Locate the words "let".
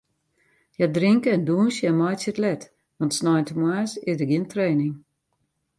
2.43-2.61